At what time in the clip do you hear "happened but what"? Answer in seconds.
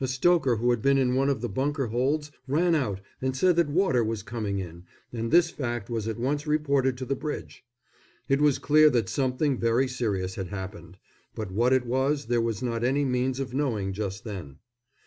10.48-11.74